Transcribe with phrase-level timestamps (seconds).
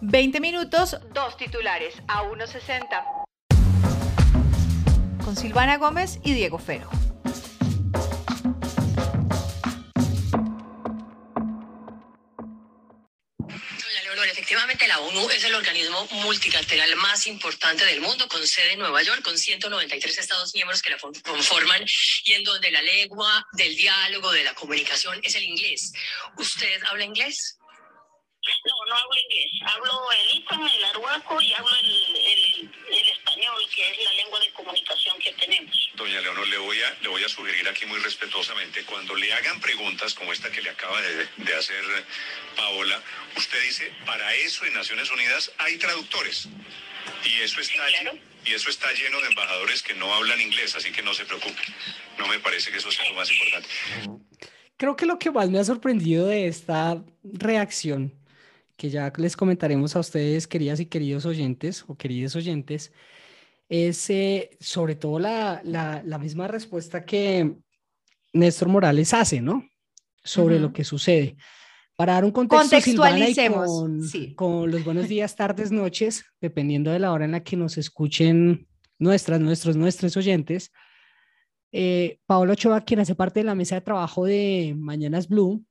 [0.00, 3.04] 20 minutos, dos titulares a 1.60.
[5.24, 6.90] Con Silvana Gómez y Diego Fero.
[14.50, 19.00] efectivamente la ONU es el organismo multilateral más importante del mundo, con sede en Nueva
[19.00, 21.84] York, con 193 Estados miembros que la conforman
[22.24, 25.92] y en donde la lengua del diálogo, de la comunicación es el inglés.
[26.36, 27.59] ¿Usted habla inglés?
[28.64, 29.50] No, no hablo inglés.
[29.66, 34.40] Hablo el ícono, el arhuaco y hablo el, el, el, español, que es la lengua
[34.40, 35.90] de comunicación que tenemos.
[35.94, 39.60] Doña Leonor, le voy, a, le voy a sugerir aquí muy respetuosamente, cuando le hagan
[39.60, 41.84] preguntas como esta que le acaba de, de hacer
[42.56, 43.02] Paola,
[43.36, 46.48] usted dice, para eso en Naciones Unidas hay traductores.
[47.24, 48.18] Y eso está Sí, claro.
[48.46, 51.60] y eso está lleno de embajadores que no hablan inglés, así que no se preocupe.
[52.18, 53.68] No me parece que eso sea lo más importante.
[54.76, 58.14] Creo que lo que más me ha sorprendido de esta reacción,
[58.80, 62.94] que ya les comentaremos a ustedes, queridas y queridos oyentes o queridos oyentes,
[63.68, 67.56] es eh, sobre todo la, la, la misma respuesta que
[68.32, 69.68] Néstor Morales hace, ¿no?
[70.24, 71.36] Sobre lo que sucede.
[71.94, 74.34] Para dar un contexto, Contextualicemos, con, sí.
[74.34, 78.66] con los buenos días, tardes, noches, dependiendo de la hora en la que nos escuchen
[78.98, 80.72] nuestras, nuestros, nuestros oyentes.
[81.70, 85.66] Eh, Paola Ochoa, quien hace parte de la mesa de trabajo de Mañanas Blue,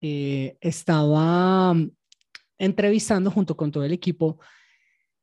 [0.00, 1.90] eh, estaba mm,
[2.58, 4.38] entrevistando junto con todo el equipo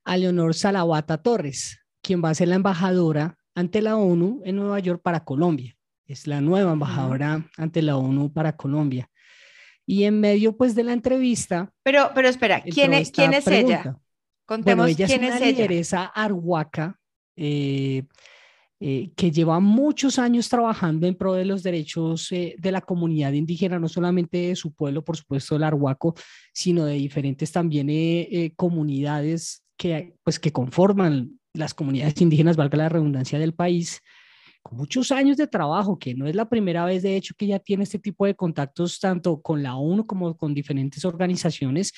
[0.04, 4.80] a Leonor Salavata Torres, quien va a ser la embajadora ante la ONU en Nueva
[4.80, 5.76] York para Colombia.
[6.06, 9.10] Es la nueva embajadora ante la ONU para Colombia.
[9.86, 13.82] Y en medio pues de la entrevista, Pero, pero espera, ¿quién es, quién es pregunta.
[13.82, 13.98] ella?
[14.46, 15.52] Contemos Bueno, ella es quién una es ella.
[15.52, 17.00] lideresa arhuaca
[17.36, 18.04] eh,
[18.80, 23.34] eh, que lleva muchos años trabajando en pro de los derechos eh, de la comunidad
[23.34, 26.14] indígena, no solamente de su pueblo, por supuesto, el arhuaco,
[26.54, 32.90] sino de diferentes también eh, comunidades que, pues, que conforman las comunidades indígenas, valga la
[32.90, 34.00] redundancia del país,
[34.62, 37.60] con muchos años de trabajo, que no es la primera vez, de hecho, que ella
[37.60, 41.94] tiene este tipo de contactos tanto con la ONU como con diferentes organizaciones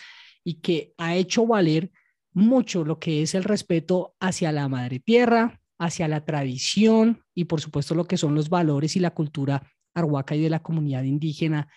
[0.45, 1.91] y que ha hecho valer
[2.31, 7.61] mucho lo que es el respeto hacia la madre tierra, hacia la tradición y por
[7.61, 9.63] supuesto lo que son los valores y la cultura
[9.93, 11.69] arhuaca y de la comunidad indígena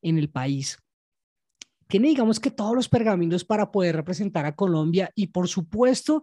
[0.00, 0.78] en el país.
[1.88, 6.22] Tiene, digamos que todos los pergaminos para poder representar a Colombia y por supuesto,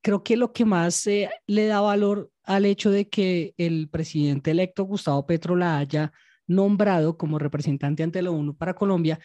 [0.00, 4.52] creo que lo que más eh, le da valor al hecho de que el presidente
[4.52, 6.12] electo Gustavo Petro la haya
[6.46, 9.18] nombrado como representante ante la ONU para Colombia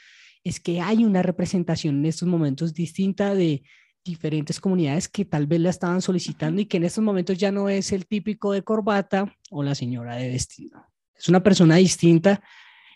[0.43, 3.61] es que hay una representación en estos momentos distinta de
[4.03, 7.69] diferentes comunidades que tal vez la estaban solicitando y que en estos momentos ya no
[7.69, 10.85] es el típico de corbata o la señora de vestido.
[11.15, 12.41] Es una persona distinta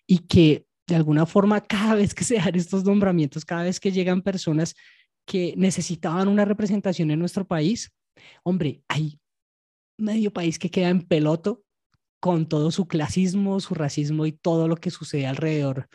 [0.07, 3.91] y que de alguna forma cada vez que se dan estos nombramientos, cada vez que
[3.91, 4.75] llegan personas
[5.25, 7.91] que necesitaban una representación en nuestro país,
[8.43, 9.19] hombre, hay
[9.97, 11.63] medio país que queda en peloto
[12.19, 15.87] con todo su clasismo, su racismo y todo lo que sucede alrededor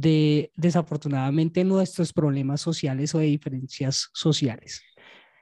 [0.00, 4.82] de desafortunadamente nuestros problemas sociales o de diferencias sociales.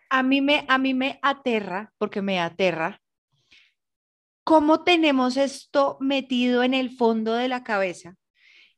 [0.09, 3.03] A mí me, a mí me aterra, porque me aterra,
[4.45, 8.17] cómo tenemos esto metido en el fondo de la cabeza.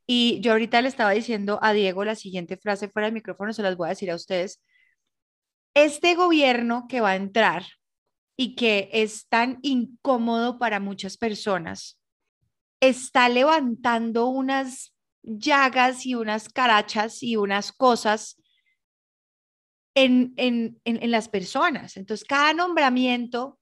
[0.06, 3.62] Y yo ahorita le estaba diciendo a Diego la siguiente frase fuera del micrófono, se
[3.62, 4.60] las voy a decir a ustedes.
[5.74, 7.66] Este gobierno que va a entrar
[8.36, 12.00] y que es tan incómodo para muchas personas,
[12.80, 14.94] está levantando unas
[15.28, 18.40] llagas y unas carachas y unas cosas
[19.94, 21.96] en, en, en, las personas.
[21.96, 23.58] Entonces, cada nombramiento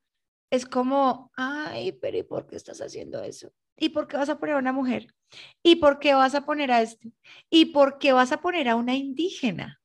[0.50, 3.50] es como, ay, pero ¿y por qué estás haciendo eso?
[3.76, 5.14] ¿Y por qué vas a poner a una mujer?
[5.62, 7.12] ¿Y por qué vas a poner a este?
[7.50, 9.80] ¿Y por qué vas a poner a una indígena?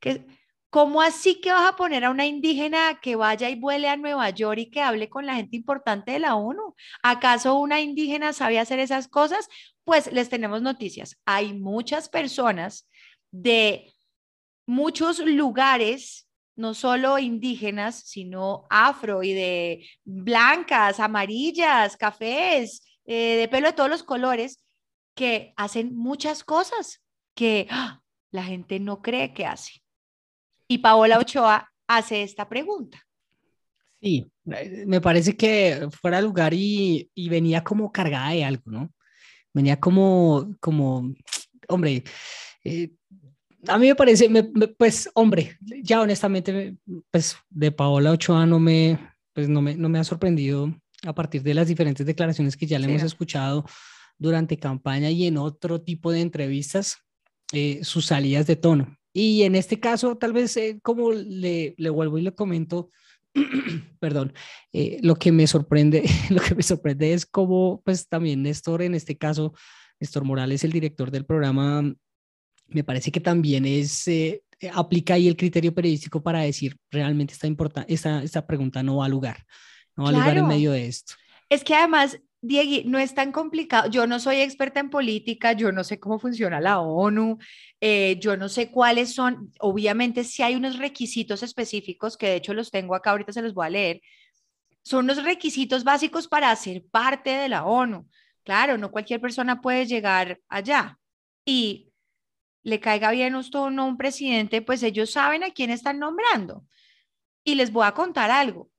[0.00, 0.26] Que,
[0.72, 4.30] ¿Cómo así que vas a poner a una indígena que vaya y vuele a Nueva
[4.30, 6.74] York y que hable con la gente importante de la ONU?
[7.02, 9.50] ¿Acaso una indígena sabe hacer esas cosas?
[9.84, 11.16] Pues les tenemos noticias.
[11.24, 12.88] Hay muchas personas
[13.30, 13.92] de
[14.66, 23.68] muchos lugares, no solo indígenas, sino afro y de blancas, amarillas, cafés, eh, de pelo
[23.68, 24.64] de todos los colores,
[25.14, 27.02] que hacen muchas cosas
[27.34, 28.00] que ¡ah!
[28.30, 29.82] la gente no cree que hace.
[30.68, 33.02] Y Paola Ochoa hace esta pregunta.
[34.00, 38.92] Sí, me parece que fuera lugar y, y, venía como cargada de algo, ¿no?
[39.54, 41.14] Venía como, como,
[41.68, 42.04] hombre,
[42.64, 42.90] eh,
[43.68, 46.76] a mí me parece, me, me, pues, hombre, ya honestamente,
[47.10, 48.98] pues, de Paola Ochoa no me,
[49.32, 52.78] pues, no me, no me ha sorprendido a partir de las diferentes declaraciones que ya
[52.78, 52.90] le sí.
[52.90, 53.64] hemos escuchado
[54.18, 56.98] durante campaña y en otro tipo de entrevistas,
[57.52, 58.96] eh, sus salidas de tono.
[59.12, 62.90] Y en este caso, tal vez, eh, como le, le vuelvo y le comento,
[64.00, 64.32] perdón,
[64.72, 68.94] eh, lo que me sorprende, lo que me sorprende es cómo, pues también Néstor, en
[68.94, 69.54] este caso,
[70.00, 71.82] Néstor Morales, el director del programa,
[72.68, 74.42] me parece que también es, eh,
[74.72, 77.48] aplica ahí el criterio periodístico para decir, realmente esta,
[77.88, 79.44] esta, esta pregunta no va a lugar,
[79.96, 81.14] no va a lugar en medio de esto.
[81.48, 83.88] Es que además Diego, no es tan complicado.
[83.88, 87.38] Yo no soy experta en política, yo no sé cómo funciona la ONU,
[87.80, 89.52] eh, yo no sé cuáles son.
[89.60, 93.54] Obviamente, si hay unos requisitos específicos, que de hecho los tengo acá, ahorita se los
[93.54, 94.00] voy a leer.
[94.82, 98.08] Son los requisitos básicos para ser parte de la ONU.
[98.44, 100.98] Claro, no cualquier persona puede llegar allá.
[101.44, 101.92] Y
[102.64, 106.66] le caiga bien usted o no un presidente, pues ellos saben a quién están nombrando.
[107.44, 108.71] Y les voy a contar algo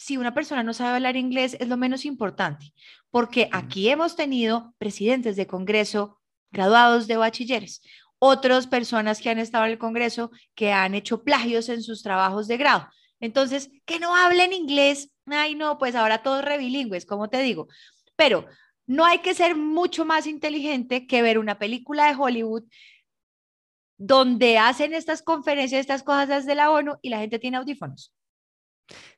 [0.00, 2.72] si una persona no sabe hablar inglés es lo menos importante,
[3.10, 7.82] porque aquí hemos tenido presidentes de Congreso graduados de bachilleres,
[8.18, 12.48] otras personas que han estado en el Congreso que han hecho plagios en sus trabajos
[12.48, 12.88] de grado.
[13.20, 17.68] Entonces, que no hablen inglés, ay no, pues ahora todos rebilingües, como te digo,
[18.16, 18.46] pero
[18.86, 22.64] no hay que ser mucho más inteligente que ver una película de Hollywood
[23.98, 28.14] donde hacen estas conferencias, estas cosas desde la ONU y la gente tiene audífonos.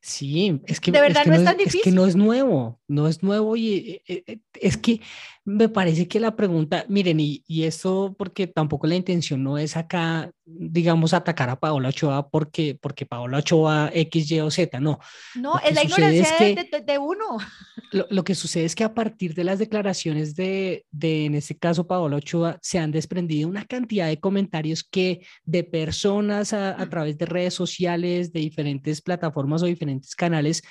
[0.00, 1.80] Sí, es que, de verdad no, es, tan difícil.
[1.80, 5.00] Es que no es nuevo, no es nuevo y eh, eh, es que
[5.44, 9.76] me parece que la pregunta, miren, y, y esto porque tampoco la intención no es
[9.76, 15.00] acá, digamos, atacar a Paola Ochoa porque, porque Paola Ochoa X, Y o Z, no.
[15.34, 16.54] No, es la ignorancia
[16.86, 17.38] de, uno.
[17.90, 21.58] Lo, lo, que sucede es que a partir de las declaraciones de, de, en este
[21.58, 26.86] caso, Paola Ochoa, se han desprendido una cantidad de comentarios que de personas a, a
[26.86, 26.88] mm.
[26.88, 30.62] través de redes sociales, de diferentes plataformas o diferentes canales,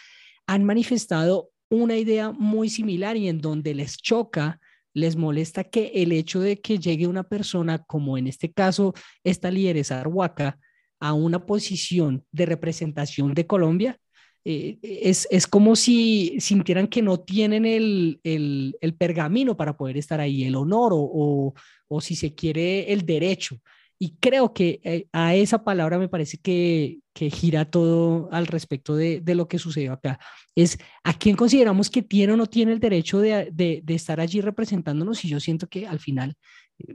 [0.47, 4.59] han manifestado una idea muy similar y en donde les choca,
[4.93, 9.49] les molesta que el hecho de que llegue una persona, como en este caso esta
[9.49, 10.59] lideresa Arhuaca,
[10.99, 13.97] a una posición de representación de Colombia,
[14.43, 19.97] eh, es, es, como si sintieran que no tienen el, el, el pergamino para poder
[19.97, 21.53] estar ahí, el honor o,
[21.87, 23.57] o, si se quiere el derecho.
[24.03, 28.95] Y creo que eh, a esa palabra me parece que, que gira todo al respecto
[28.95, 30.19] de, de, lo que sucedió acá.
[30.55, 34.19] Es a quién consideramos que tiene o no tiene el derecho de, de, de estar
[34.19, 36.33] allí representándonos y yo siento que al final,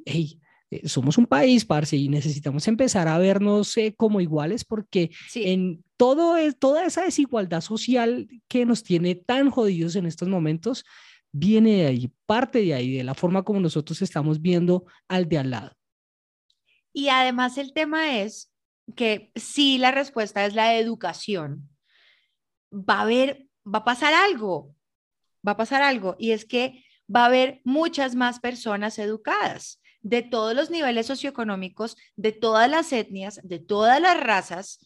[0.05, 0.41] hey,
[0.73, 5.85] eh, somos un país, parce, y necesitamos empezar a vernos eh, como iguales porque en
[5.97, 10.85] todo es, toda esa desigualdad social que nos tiene tan jodidos en estos momentos,
[11.31, 15.39] viene de ahí, parte de ahí, de la forma como nosotros estamos viendo al de
[15.39, 15.76] al lado.
[16.97, 18.51] Y además el tema es
[18.97, 21.69] que si la respuesta es la educación,
[22.73, 24.75] va a haber, va a pasar algo,
[25.47, 30.23] va a pasar algo, y es que va a haber muchas más personas educadas de
[30.23, 34.79] todos los niveles socioeconómicos, de todas las etnias, de todas las razas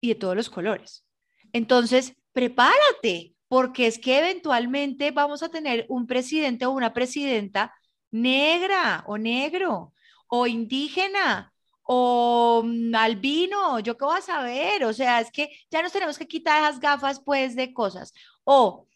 [0.00, 1.04] y de todos los colores.
[1.52, 7.74] Entonces, prepárate, porque es que eventualmente vamos a tener un presidente o una presidenta
[8.12, 9.92] negra o negro
[10.28, 11.52] o indígena
[11.86, 16.18] o mm, albino, yo qué voy a saber, o sea, es que ya nos tenemos
[16.18, 18.12] que quitar esas gafas pues de cosas.
[18.44, 18.86] O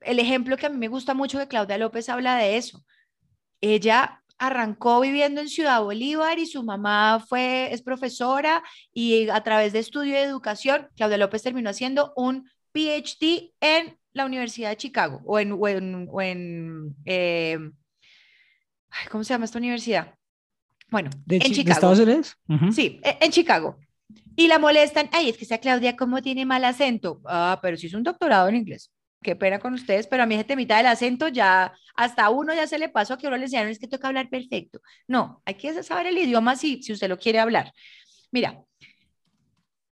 [0.00, 2.84] el ejemplo que a mí me gusta mucho que Claudia López habla de eso.
[3.60, 8.62] Ella arrancó viviendo en Ciudad Bolívar y su mamá fue es profesora
[8.92, 14.26] y a través de estudio de educación, Claudia López terminó haciendo un PhD en la
[14.26, 17.58] Universidad de Chicago o en, o en, eh,
[19.10, 20.17] ¿cómo se llama esta universidad?
[20.90, 21.64] Bueno, en Chicago.
[21.64, 22.36] ¿De Estados Unidos?
[22.72, 23.78] Sí, e, en Chicago.
[24.36, 27.20] Y la molestan, ay, es que esa Claudia, ¿cómo tiene mal acento?
[27.26, 28.90] Ah, pero si es un doctorado en inglés.
[29.20, 32.68] Qué pena con ustedes, pero a mí ese mitad del acento ya, hasta uno ya
[32.68, 34.80] se le pasó que uno le enseñaron es que toca hablar perfecto.
[35.08, 37.72] No, hay que saber el idioma si, si usted lo quiere hablar.
[38.30, 38.62] Mira,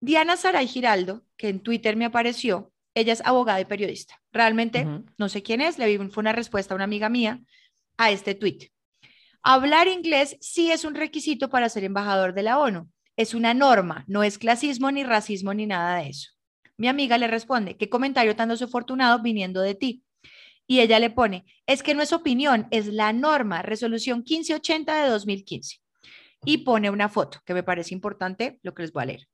[0.01, 4.21] Diana Saray Giraldo, que en Twitter me apareció, ella es abogada y periodista.
[4.33, 4.87] Realmente
[5.19, 7.41] no sé quién es, le vi fue una respuesta a una amiga mía
[7.99, 8.71] a este tweet.
[9.43, 12.91] Hablar inglés sí es un requisito para ser embajador de la ONU.
[13.17, 16.31] Es una norma, no es clasismo ni racismo ni nada de eso.
[16.77, 20.05] Mi amiga le responde, qué comentario tan desafortunado viniendo de ti.
[20.67, 25.09] Y ella le pone, es que no es opinión, es la norma, resolución 1580 de
[25.09, 25.79] 2015.
[26.45, 29.30] Y pone una foto que me parece importante, lo que les voy a leer.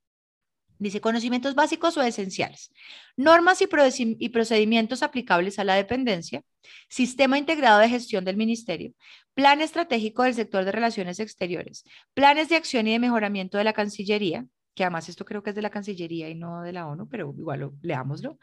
[0.79, 2.71] Dice conocimientos básicos o esenciales,
[3.17, 6.43] normas y procedimientos aplicables a la dependencia,
[6.89, 8.93] sistema integrado de gestión del ministerio,
[9.35, 13.73] plan estratégico del sector de relaciones exteriores, planes de acción y de mejoramiento de la
[13.73, 17.09] Cancillería, que además esto creo que es de la Cancillería y no de la ONU,
[17.09, 18.39] pero igual leámoslo.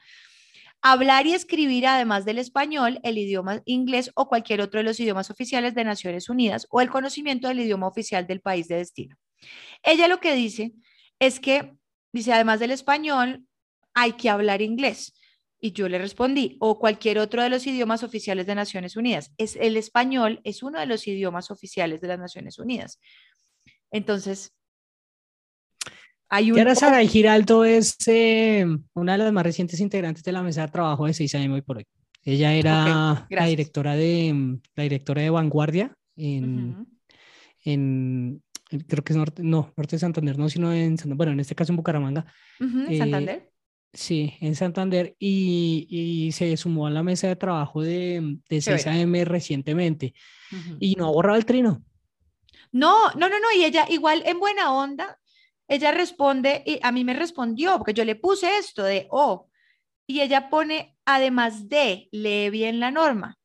[0.81, 5.29] Hablar y escribir, además del español, el idioma inglés o cualquier otro de los idiomas
[5.29, 9.15] oficiales de Naciones Unidas o el conocimiento del idioma oficial del país de destino.
[9.81, 10.73] Ella lo que dice
[11.19, 11.73] es que,
[12.13, 13.45] dice, además del español,
[13.93, 15.13] hay que hablar inglés.
[15.59, 19.33] Y yo le respondí, o cualquier otro de los idiomas oficiales de Naciones Unidas.
[19.37, 22.99] Es, el español es uno de los idiomas oficiales de las Naciones Unidas.
[23.91, 24.53] Entonces,
[26.27, 26.57] hay un...
[26.57, 30.71] Yara Saray Giraldo es eh, una de las más recientes integrantes de la mesa de
[30.71, 31.85] trabajo de 6 AM hoy por hoy.
[32.25, 36.87] Ella era la directora de la directora de Vanguardia en,
[37.65, 38.41] en
[38.87, 41.71] creo que es norte, no, norte de Santander, no, sino en, bueno, en este caso
[41.71, 42.25] en Bucaramanga.
[42.59, 43.37] ¿En Santander?
[43.37, 43.51] Eh,
[43.93, 48.87] sí, en Santander y, y, se sumó a la mesa de trabajo de, de 6
[48.87, 50.13] AM recientemente
[50.79, 51.83] y no ha borrado el trino.
[52.71, 55.19] No, no, no, no, y ella igual en buena onda
[55.67, 59.49] ella responde, y a mí me respondió, porque yo le puse esto de O, oh",
[60.05, 63.37] y ella pone, además de, lee bien la norma.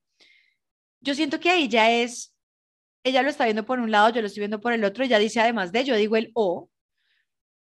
[1.00, 2.35] Yo siento que ahí ya es,
[3.05, 5.19] ella lo está viendo por un lado, yo lo estoy viendo por el otro, ella
[5.19, 6.71] dice además de, yo digo el O.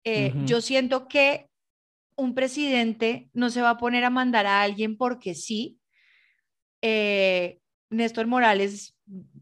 [0.03, 1.49] Eh, yo siento que
[2.15, 5.79] un presidente no se va a poner a mandar a alguien porque sí.
[6.81, 8.95] Eh, Néstor Morales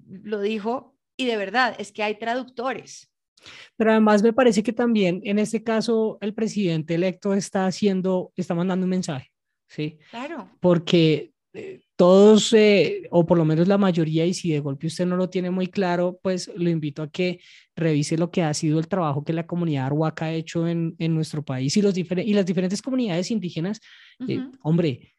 [0.07, 3.11] lo dijo, y de verdad, es que hay traductores.
[3.77, 8.55] Pero además me parece que también en este caso el presidente electo está haciendo, está
[8.55, 9.31] mandando un mensaje,
[9.67, 9.99] ¿sí?
[10.09, 10.49] Claro.
[10.59, 15.05] Porque eh, todos, eh, o por lo menos la mayoría, y si de golpe usted
[15.05, 17.39] no lo tiene muy claro, pues lo invito a que
[17.75, 21.15] revise lo que ha sido el trabajo que la comunidad arhuaca ha hecho en, en
[21.15, 23.79] nuestro país y, los y las diferentes comunidades indígenas.
[24.27, 25.13] Eh, hombre,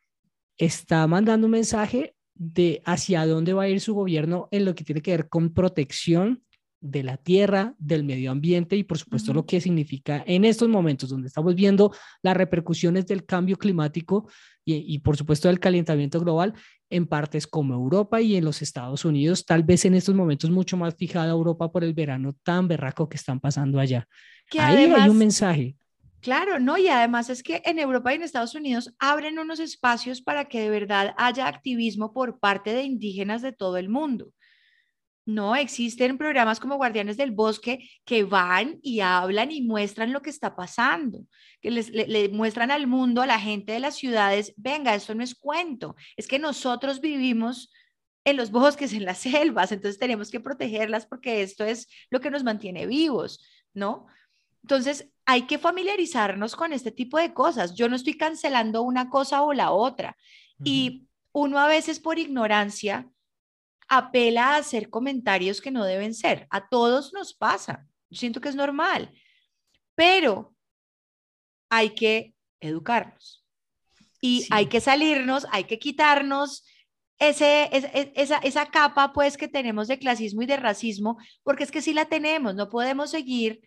[0.59, 4.85] está mandando un mensaje de hacia dónde va a ir su gobierno en lo que
[4.85, 6.43] tiene que ver con protección
[6.87, 11.11] de la tierra, del medio ambiente y por supuesto lo que significa en estos momentos
[11.11, 14.29] donde estamos viendo las repercusiones del cambio climático
[14.65, 16.55] y, por supuesto del calentamiento global
[16.91, 20.77] en partes como Europa y en los Estados Unidos, tal vez en estos momentos mucho
[20.77, 24.09] más fijada Europa por el verano tan berraco que están pasando allá.
[24.51, 25.77] Que Ahí hay un mensaje.
[26.21, 30.23] Claro, no, y además es que en Europa y en Estados Unidos abren unos espacios
[30.23, 34.33] para que de verdad haya activismo por parte de indígenas de todo el mundo.
[35.27, 40.31] No, existen programas como Guardianes del Bosque que van y hablan y muestran lo que
[40.31, 41.25] está pasando,
[41.61, 45.25] que les, le, muestran al mundo, a la gente de las ciudades, venga, esto no
[45.25, 47.73] es cuento, es que nosotros vivimos
[48.25, 52.31] en los bosques, en las selvas, entonces tenemos que protegerlas porque esto es lo que
[52.31, 54.07] nos mantiene vivos, ¿no?
[54.63, 57.75] Entonces, hay que familiarizarnos con este tipo de cosas.
[57.75, 60.17] Yo no estoy cancelando una cosa o la otra.
[60.65, 63.09] Y uno a veces por ignorancia
[63.89, 66.47] apela a hacer comentarios que no deben ser.
[66.51, 67.87] A todos nos pasa.
[68.11, 69.13] Yo siento que es normal,
[69.95, 70.55] pero
[71.69, 73.45] hay que educarnos
[74.21, 76.65] y hay que salirnos, hay que quitarnos
[77.19, 77.71] ese,
[78.15, 81.95] esa, esa capa pues que tenemos de clasismo y de racismo, porque es que sí
[81.95, 83.61] la tenemos, no podemos seguir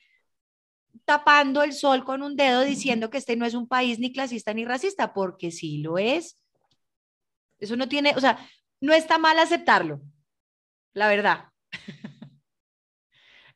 [1.06, 4.54] tapando el sol con un dedo diciendo que este no es un país ni clasista
[4.54, 6.38] ni racista, porque sí lo es.
[7.60, 8.48] Eso no tiene, o sea,
[8.82, 10.02] no está mal aceptarlo,
[10.94, 11.46] la verdad.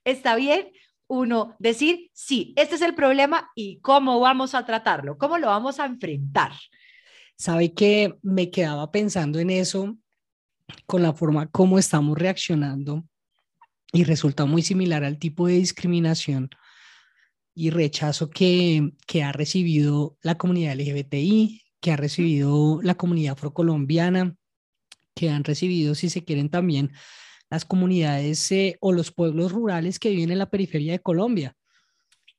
[0.04, 0.72] está bien
[1.08, 5.80] uno decir, sí, este es el problema y cómo vamos a tratarlo, cómo lo vamos
[5.80, 6.54] a enfrentar.
[7.38, 9.98] Sabe que me quedaba pensando en eso
[10.86, 13.04] con la forma como estamos reaccionando
[13.92, 16.50] y resulta muy similar al tipo de discriminación
[17.54, 24.36] y rechazo que, que ha recibido la comunidad LGBTI, que ha recibido la comunidad afrocolombiana,
[25.16, 26.92] que han recibido, si se quieren, también
[27.50, 31.56] las comunidades eh, o los pueblos rurales que viven en la periferia de Colombia.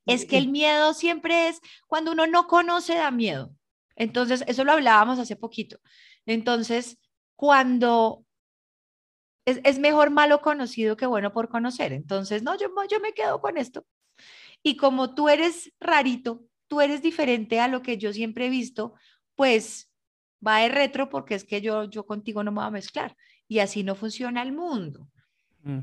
[0.07, 3.54] Es que el miedo siempre es, cuando uno no conoce, da miedo.
[3.97, 5.78] Entonces, eso lo hablábamos hace poquito.
[6.26, 6.99] Entonces,
[7.37, 8.25] cuando
[9.47, 11.93] es, es, mejor malo conocido que bueno por conocer.
[11.93, 13.87] Entonces, no, yo, yo me quedo con esto.
[14.62, 18.95] Y como tú eres rarito, tú eres diferente a lo que yo siempre he visto,
[19.35, 19.90] pues
[20.46, 23.16] va de retro porque es que yo, yo contigo no me voy a mezclar.
[23.48, 25.08] Y así no funciona el mundo.
[25.62, 25.80] Mm.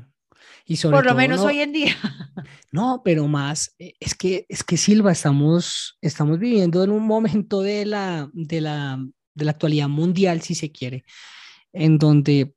[0.66, 1.94] Y Por lo menos hoy en día.
[2.72, 7.60] No, pero más, eh, es que, es que Silva, estamos, estamos viviendo en un momento
[7.60, 8.98] de la, de, la,
[9.34, 11.04] de la actualidad mundial, si se quiere,
[11.74, 12.54] en donde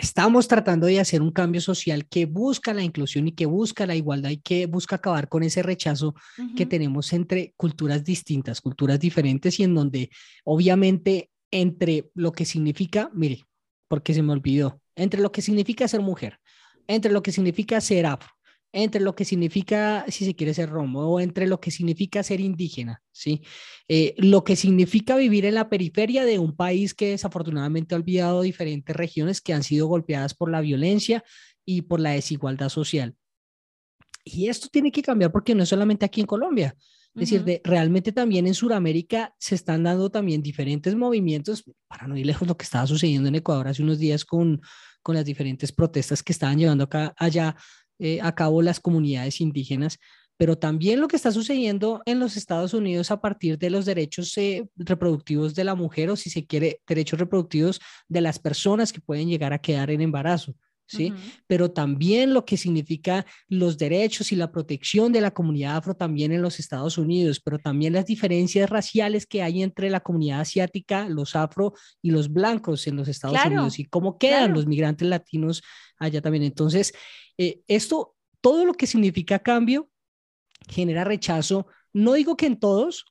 [0.00, 3.94] estamos tratando de hacer un cambio social que busca la inclusión y que busca la
[3.94, 6.14] igualdad y que busca acabar con ese rechazo
[6.56, 10.10] que tenemos entre culturas distintas, culturas diferentes y en donde
[10.44, 13.44] obviamente entre lo que significa, mire,
[13.88, 16.38] porque se me olvidó, entre lo que significa ser mujer,
[16.86, 18.30] entre lo que significa ser afro,
[18.72, 22.40] entre lo que significa, si se quiere ser romo, o entre lo que significa ser
[22.40, 23.42] indígena, ¿sí?
[23.88, 28.42] Eh, lo que significa vivir en la periferia de un país que desafortunadamente ha olvidado
[28.42, 31.24] diferentes regiones que han sido golpeadas por la violencia
[31.64, 33.16] y por la desigualdad social.
[34.24, 36.76] Y esto tiene que cambiar porque no es solamente aquí en Colombia.
[37.14, 42.16] Es decir, de, realmente también en Sudamérica se están dando también diferentes movimientos, para no
[42.16, 44.60] ir lejos lo que estaba sucediendo en Ecuador hace unos días con,
[45.02, 47.56] con las diferentes protestas que estaban llevando acá, allá
[48.00, 49.98] eh, a cabo las comunidades indígenas,
[50.36, 54.36] pero también lo que está sucediendo en los Estados Unidos a partir de los derechos
[54.38, 57.78] eh, reproductivos de la mujer o si se quiere, derechos reproductivos
[58.08, 60.54] de las personas que pueden llegar a quedar en embarazo.
[60.90, 61.12] ¿Sí?
[61.46, 66.32] Pero también lo que significa los derechos y la protección de la comunidad afro también
[66.32, 71.08] en los Estados Unidos, pero también las diferencias raciales que hay entre la comunidad asiática,
[71.08, 75.62] los afro y los blancos en los Estados Unidos y cómo quedan los migrantes latinos
[75.96, 76.44] allá también.
[76.44, 76.92] Entonces,
[77.38, 79.88] eh, esto, todo lo que significa cambio
[80.68, 83.04] genera rechazo, no digo que en todos,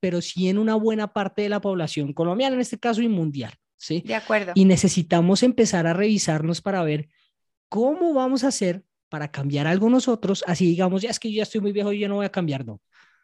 [0.00, 3.52] pero sí en una buena parte de la población colombiana, en este caso y mundial.
[3.82, 4.02] ¿Sí?
[4.06, 4.52] De acuerdo.
[4.54, 7.08] Y necesitamos empezar a revisarnos para ver
[7.68, 11.42] cómo vamos a hacer para cambiar algo nosotros, así digamos, ya es que yo ya
[11.42, 12.80] estoy muy viejo y yo no voy a cambiar, no.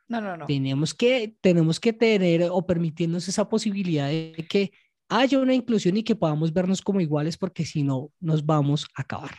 [0.09, 0.47] No, no, no.
[0.47, 4.73] Tenemos que, tenemos que tener o permitirnos esa posibilidad de que
[5.09, 9.03] haya una inclusión y que podamos vernos como iguales, porque si no, nos vamos a
[9.03, 9.31] acabar.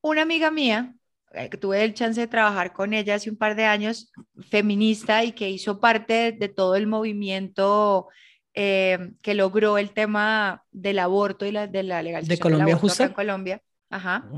[0.00, 0.94] Una amiga mía,
[1.32, 4.12] eh, que tuve el chance de trabajar con ella hace un par de años,
[4.50, 8.08] feminista y que hizo parte de todo el movimiento
[8.54, 13.02] eh, que logró el tema del aborto y la, de la legalización de Colombia justo
[13.02, 13.62] en Colombia.
[13.90, 14.28] Ajá.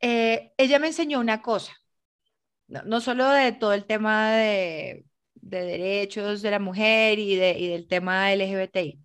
[0.00, 1.72] Eh, ella me enseñó una cosa,
[2.66, 7.86] no, solo de todo el tema de, derechos de la mujer y, de, y, del
[7.86, 8.98] tema LGBTI.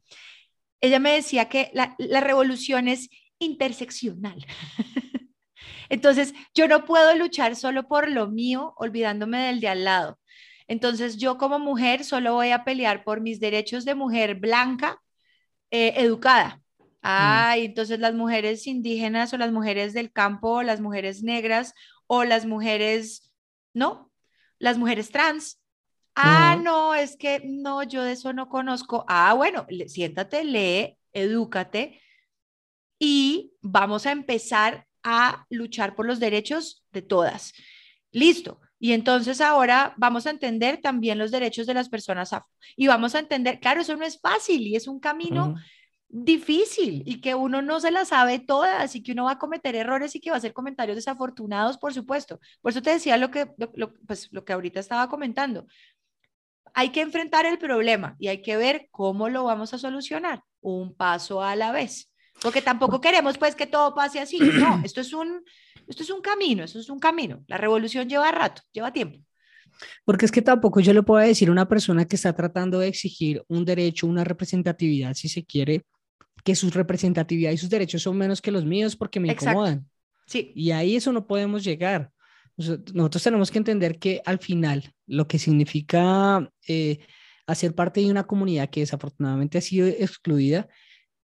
[0.81, 4.45] Ella me decía que la, la revolución es interseccional.
[5.89, 10.19] Entonces, yo no puedo luchar solo por lo mío, olvidándome del de al lado.
[10.71, 15.01] Entonces yo como mujer solo voy a pelear por mis derechos de mujer blanca,
[15.69, 16.61] eh, educada.
[17.01, 21.73] Ah, entonces las mujeres indígenas o las mujeres del campo, o las mujeres negras
[22.07, 23.33] o las mujeres,
[23.73, 24.13] ¿no?
[24.59, 25.61] Las mujeres trans.
[26.15, 29.03] Ah, no, es que no, yo de eso no conozco.
[29.09, 31.99] Ah, bueno, siéntate, lee, edúcate
[32.97, 37.51] y vamos a empezar a luchar por los derechos de todas.
[38.13, 38.61] Listo.
[38.83, 42.49] Y entonces ahora vamos a entender también los derechos de las personas afro.
[42.75, 45.53] Y vamos a entender, claro, eso no es fácil y es un camino
[46.09, 49.75] difícil y que uno no se la sabe todas y que uno va a cometer
[49.75, 52.39] errores y que va a hacer comentarios desafortunados, por supuesto.
[52.59, 53.45] Por eso te decía lo que,
[54.07, 55.67] pues, lo que ahorita estaba comentando.
[56.73, 60.95] Hay que enfrentar el problema y hay que ver cómo lo vamos a solucionar, un
[60.95, 62.10] paso a la vez.
[62.41, 64.39] Porque tampoco queremos pues que todo pase así.
[64.61, 65.43] No, esto es un,
[65.87, 67.43] esto es un camino, esto es un camino.
[67.47, 69.19] La revolución lleva rato, lleva tiempo.
[70.03, 72.87] Porque es que tampoco yo le puedo decir a una persona que está tratando de
[72.87, 75.83] exigir un derecho, una representatividad, si se quiere,
[76.43, 79.87] que su representatividad y sus derechos son menos que los míos porque me incomodan.
[80.25, 80.51] Sí.
[80.55, 82.11] Y ahí eso no podemos llegar.
[82.57, 86.99] Nosotros tenemos que entender que al final lo que significa eh,
[87.47, 90.67] hacer parte de una comunidad que desafortunadamente ha sido excluida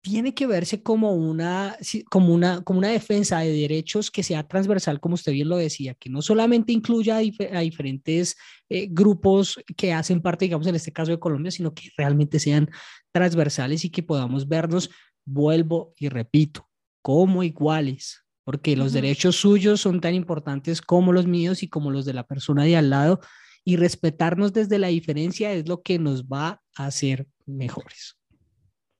[0.02, 1.76] tiene que verse como una,
[2.10, 5.96] como, una, como una defensa de derechos que sea transversal, como usted bien lo decía,
[5.96, 8.38] que no solamente incluya a, diferentes
[8.70, 12.70] eh, grupos que hacen parte, digamos, en este caso de Colombia, sino que realmente sean
[13.12, 14.90] transversales y que podamos vernos,
[15.26, 16.70] vuelvo y repito,
[17.02, 22.06] como iguales, porque los derechos suyos son tan importantes como los míos y como los
[22.06, 23.20] de la persona de al lado,
[23.66, 28.18] y respetarnos desde la diferencia es lo que nos va a hacer mejores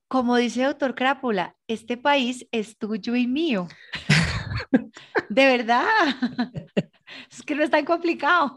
[0.08, 3.68] como dice doctor Crápula, este país es tuyo y mío.
[5.28, 5.86] de verdad.
[7.30, 8.56] Es que no es tan complicado.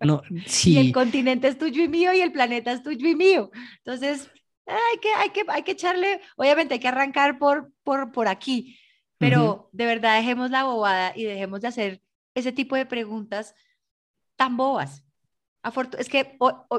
[0.00, 0.74] No, sí.
[0.74, 3.50] Y el continente es tuyo y mío y el planeta es tuyo y mío.
[3.78, 4.30] Entonces,
[4.66, 8.78] hay que, hay que, hay que echarle, obviamente hay que arrancar por, por, por aquí,
[9.18, 12.02] pero de verdad dejemos la bobada y dejemos de hacer
[12.34, 13.54] ese tipo de preguntas
[14.36, 15.04] tan bobas.
[15.98, 16.36] es que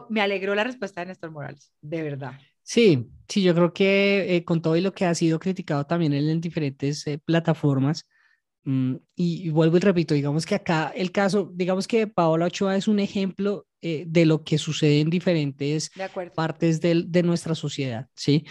[0.09, 2.39] me alegró la respuesta de Néstor Morales, de verdad.
[2.65, 6.13] Sí, sí, yo creo que eh, con todo y lo que ha sido criticado también
[6.13, 8.07] en, diferentes eh, plataformas,
[8.63, 12.87] mm, y, vuelvo y repito, digamos que acá el caso, digamos que Paola Ochoa es
[12.87, 15.91] un ejemplo eh, de lo que sucede en diferentes
[16.33, 18.45] partes de nuestra sociedad, ¿sí?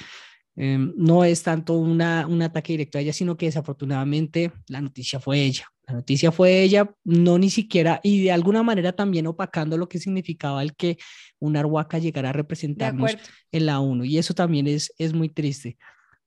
[0.57, 5.19] Em, no es tanto una, un ataque directo a ella, sino que desafortunadamente la noticia
[5.19, 5.74] fue ella.
[5.87, 9.99] La noticia fue ella, no ni siquiera, y de alguna manera también opacando lo que
[9.99, 10.99] significaba el que
[11.39, 13.17] una arhuaca llegara a representarnos
[13.53, 14.05] en la ONU.
[14.05, 15.77] Y eso también es, es muy triste.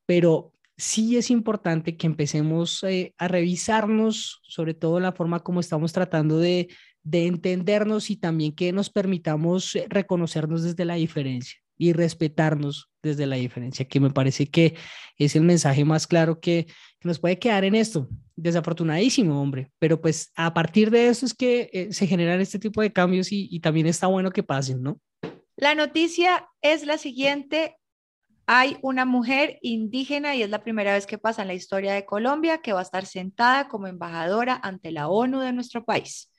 [0.06, 5.92] Pero sí es importante que empecemos eh, a revisarnos, sobre todo la forma como estamos
[5.92, 6.68] tratando de,
[7.04, 13.26] de entendernos y también que nos permitamos eh, reconocernos desde la diferencia y respetarnos desde
[13.28, 14.76] la diferencia, que me parece que
[15.18, 16.66] es el mensaje más claro que,
[17.00, 18.10] que nos puede quedar en esto.
[18.36, 22.82] Desafortunadísimo, hombre, pero pues a partir de eso es que eh, se generan este tipo
[22.82, 25.00] de cambios y, y también está bueno que pasen, ¿no?
[25.56, 27.78] La noticia es la siguiente.
[28.46, 32.06] Hay una mujer indígena y es la primera vez que pasa en la historia de
[32.06, 36.32] Colombia que va a estar sentada como embajadora ante la ONU de nuestro país.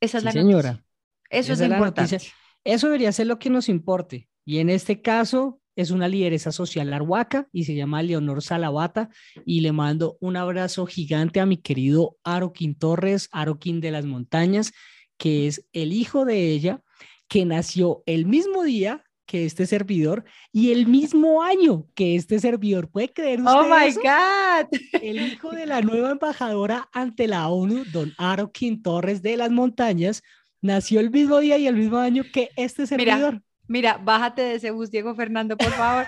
[0.00, 0.70] Esa es Sí, la señora.
[0.72, 0.86] noticia.
[1.30, 2.12] Eso Esa es la importante.
[2.14, 2.32] noticia.
[2.64, 4.28] Eso debería ser lo que nos importe.
[4.44, 9.08] Y en este caso es una lideresa social arhuaca y se llama Leonor Salavata.
[9.46, 14.72] Y le mando un abrazo gigante a mi querido Aroquín Torres, Aroquín de las Montañas,
[15.16, 16.82] que es el hijo de ella,
[17.28, 22.90] que nació el mismo día que este servidor y el mismo año que este servidor.
[22.90, 24.00] ¿Puede creer usted Oh my eso?
[24.00, 24.78] God.
[25.00, 30.22] El hijo de la nueva embajadora ante la ONU, don Aroquín Torres de las Montañas,
[30.60, 33.34] nació el mismo día y el mismo año que este servidor.
[33.34, 36.06] Mira, bájate de ese bus, Diego Fernando, por favor.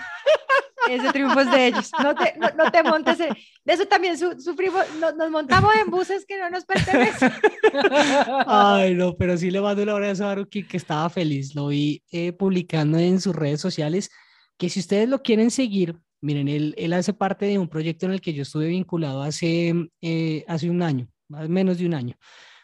[0.89, 1.89] Ese triunfo es de ellos.
[2.03, 3.19] No te, no, no te montes.
[3.19, 4.83] en- De eso también su- sufrimos.
[4.99, 7.31] no- nos montamos en buses que no nos pertenecen.
[8.47, 11.55] Ay, no, pero sí le mando un abrazo a Aroquín que estaba feliz.
[11.55, 14.09] Lo vi eh, publicando en sus redes sociales.
[14.57, 18.13] Que si ustedes lo quieren seguir, miren, él, él hace parte de un proyecto en
[18.13, 22.15] el que yo estuve vinculado hace, eh, hace un año, más menos de un año,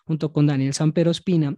[0.05, 1.53] junto con Daniel Sampero Espina,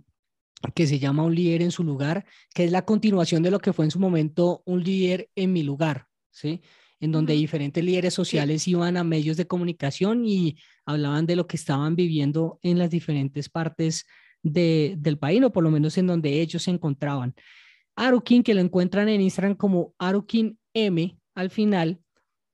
[0.74, 3.74] que se llama Un líder en su lugar, que es la continuación de lo que
[3.74, 6.62] fue en su momento Un líder en mi lugar, ¿sí?
[7.00, 11.58] En donde diferentes líderes sociales iban a medios de comunicación y hablaban de lo que
[11.58, 14.06] estaban viviendo en las diferentes partes
[14.42, 17.34] de- del país, o por lo menos en donde ellos se encontraban.
[17.96, 22.00] Arukin, que lo encuentran en Instagram como Arukin M al final,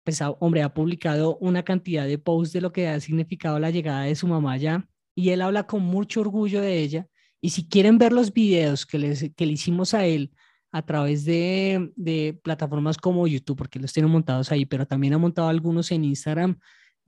[0.04, 4.04] pues, hombre, ha publicado una cantidad de posts de lo que ha significado la llegada
[4.04, 7.08] de su mamá allá y él habla con mucho orgullo de ella.
[7.41, 10.32] Y si quieren ver los videos que, les, que le hicimos a él
[10.71, 15.17] a través de, de plataformas como YouTube, porque los tiene montados ahí, pero también ha
[15.17, 16.60] montado algunos en Instagram,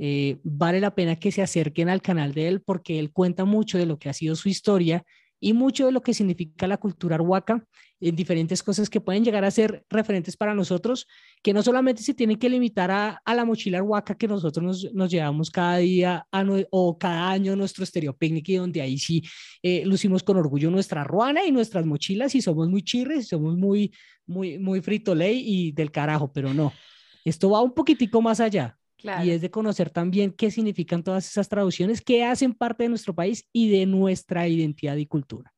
[0.03, 3.77] eh, vale la pena que se acerquen al canal de él porque él cuenta mucho
[3.77, 5.05] de lo que ha sido su historia
[5.41, 7.65] y mucho de lo que significa la cultura arhuaca
[7.99, 11.07] en diferentes cosas que pueden llegar a ser referentes para nosotros,
[11.43, 14.93] que no solamente se tienen que limitar a, a la mochila arhuaca que nosotros nos,
[14.93, 19.23] nos llevamos cada día a o cada año nuestro estéreo picnic y donde ahí sí
[19.63, 23.93] eh, lucimos con orgullo nuestra ruana y nuestras mochilas y somos muy chirres, somos muy,
[24.27, 26.71] muy, muy frito ley y del carajo, pero no.
[27.25, 29.25] Esto va un poquitico más allá Claro.
[29.25, 33.15] y es de conocer también qué significan todas esas traducciones que hacen parte de nuestro
[33.15, 35.51] país y de nuestra identidad y cultura.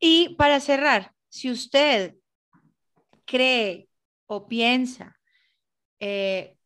[0.00, 2.14] Y para cerrar, si usted
[3.26, 3.88] cree
[4.26, 5.16] o piensa
[6.00, 6.56] eh,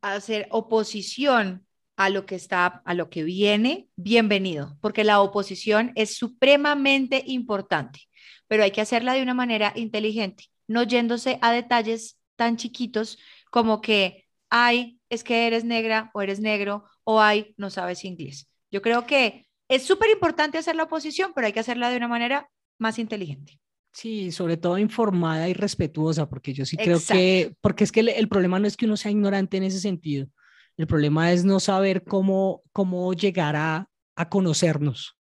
[0.00, 1.66] hacer oposición
[1.96, 8.02] a lo que está, a lo que viene, bienvenido, porque la oposición es supremamente importante,
[8.46, 13.18] pero hay que hacerla de una manera inteligente, no yéndose a detalles tan chiquitos
[13.50, 18.48] como que, ay, es que eres negra o eres negro o ay, no sabes inglés.
[18.70, 22.08] Yo creo que es súper importante hacer la oposición, pero hay que hacerla de una
[22.08, 23.60] manera más inteligente.
[23.92, 27.14] Sí, sobre todo informada y respetuosa, porque yo sí creo Exacto.
[27.14, 29.80] que, porque es que el, el problema no es que uno sea ignorante en ese
[29.80, 30.28] sentido,
[30.76, 35.16] el problema es no saber cómo, cómo llegar a, a conocernos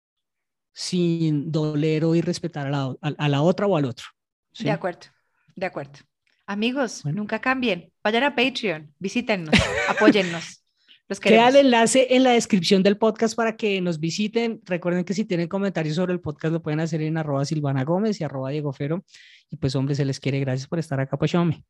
[0.74, 4.06] sin doler o irrespetar a la, a, a la otra o al otro.
[4.52, 4.66] ¿sí?
[4.66, 5.08] De acuerdo,
[5.56, 6.00] de acuerdo.
[6.48, 7.18] Amigos, Bueno.
[7.20, 7.92] nunca cambien.
[8.04, 9.54] Vayan a Patreon, visítennos,
[9.90, 10.64] apóyennos.
[11.10, 14.62] Los Queda el enlace en la descripción del podcast para que nos visiten.
[14.66, 18.20] Recuerden que si tienen comentarios sobre el podcast lo pueden hacer en arroba Silvana Gómez
[18.20, 19.06] y arroba Diego Fero.
[19.50, 20.40] Y pues hombre, se les quiere.
[20.42, 21.64] Gracias por estar acá, pues hombre.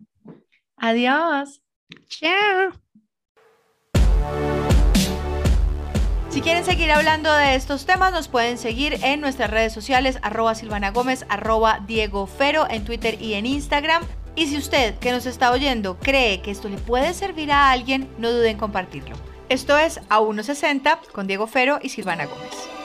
[0.77, 1.61] Adiós.
[2.07, 2.71] Chao.
[6.29, 10.55] Si quieren seguir hablando de estos temas, nos pueden seguir en nuestras redes sociales, arroba
[10.55, 14.03] Silvana Gómez, arroba Diego Fero, en Twitter y en Instagram.
[14.37, 18.07] Y si usted que nos está oyendo cree que esto le puede servir a alguien,
[18.19, 19.15] no duden en compartirlo.
[19.49, 22.76] Esto es A160 con Diego Fero y Silvana Gómez.